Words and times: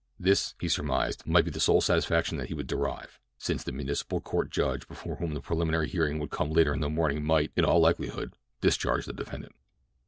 This, 0.19 0.55
he 0.59 0.67
surmised, 0.67 1.27
might 1.27 1.45
be 1.45 1.51
the 1.51 1.59
sole 1.59 1.79
satisfaction 1.79 2.39
that 2.39 2.47
he 2.47 2.55
would 2.55 2.65
derive, 2.65 3.19
since 3.37 3.63
the 3.63 3.71
municipal 3.71 4.19
court 4.19 4.49
judge 4.49 4.87
before 4.87 5.17
whom 5.17 5.35
the 5.35 5.41
preliminary 5.41 5.87
hearing 5.87 6.17
would 6.17 6.31
come 6.31 6.49
later 6.49 6.73
in 6.73 6.79
the 6.79 6.89
morning 6.89 7.23
might, 7.23 7.51
in 7.55 7.65
all 7.65 7.79
likelihood, 7.81 8.33
discharge 8.61 9.05
the 9.05 9.13
defendant. 9.13 9.53